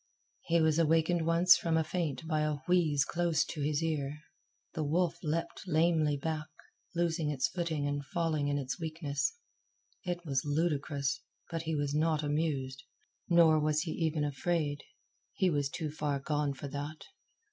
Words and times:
He 0.45 0.59
was 0.59 0.79
awakened 0.79 1.27
once 1.27 1.57
from 1.57 1.77
a 1.77 1.83
faint 1.83 2.27
by 2.27 2.39
a 2.41 2.55
wheeze 2.67 3.05
close 3.05 3.45
in 3.55 3.63
his 3.63 3.83
ear. 3.83 4.17
The 4.73 4.83
wolf 4.83 5.19
leaped 5.21 5.67
lamely 5.67 6.17
back, 6.17 6.47
losing 6.95 7.29
its 7.29 7.47
footing 7.49 7.85
and 7.87 8.03
falling 8.07 8.47
in 8.47 8.57
its 8.57 8.79
weakness. 8.79 9.35
It 10.03 10.25
was 10.25 10.41
ludicrous, 10.43 11.21
but 11.51 11.61
he 11.61 11.75
was 11.75 11.93
not 11.93 12.23
amused. 12.23 12.81
Nor 13.29 13.59
was 13.59 13.81
he 13.81 13.91
even 13.91 14.23
afraid. 14.23 14.81
He 15.33 15.51
was 15.51 15.69
too 15.69 15.91
far 15.91 16.17
gone 16.19 16.55
for 16.55 16.67
that. 16.67 17.05